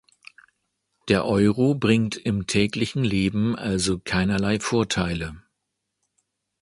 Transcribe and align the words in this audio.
Der 1.09 1.25
Euro 1.25 1.75
bringt 1.75 2.15
im 2.17 2.47
täglichen 2.47 3.03
Leben 3.03 3.55
also 3.55 3.99
keinerlei 3.99 4.59
Vorteile. 4.59 5.43